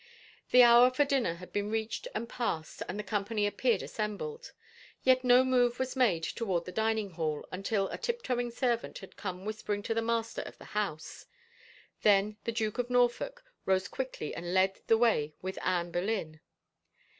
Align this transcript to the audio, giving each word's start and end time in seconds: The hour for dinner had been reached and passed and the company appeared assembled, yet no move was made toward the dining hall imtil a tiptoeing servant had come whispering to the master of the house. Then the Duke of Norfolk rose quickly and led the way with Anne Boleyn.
The 0.49 0.63
hour 0.63 0.89
for 0.89 1.05
dinner 1.05 1.35
had 1.35 1.53
been 1.53 1.69
reached 1.69 2.07
and 2.15 2.27
passed 2.27 2.81
and 2.89 2.97
the 2.97 3.03
company 3.03 3.45
appeared 3.45 3.83
assembled, 3.83 4.51
yet 5.03 5.23
no 5.23 5.43
move 5.43 5.77
was 5.77 5.95
made 5.95 6.23
toward 6.23 6.65
the 6.65 6.71
dining 6.71 7.11
hall 7.11 7.45
imtil 7.53 7.87
a 7.93 7.99
tiptoeing 7.99 8.49
servant 8.49 8.97
had 8.97 9.15
come 9.15 9.45
whispering 9.45 9.83
to 9.83 9.93
the 9.93 10.01
master 10.01 10.41
of 10.41 10.57
the 10.57 10.65
house. 10.73 11.27
Then 12.01 12.37
the 12.45 12.51
Duke 12.51 12.79
of 12.79 12.89
Norfolk 12.89 13.43
rose 13.63 13.87
quickly 13.87 14.33
and 14.33 14.55
led 14.55 14.79
the 14.87 14.97
way 14.97 15.35
with 15.39 15.59
Anne 15.61 15.91
Boleyn. 15.91 16.39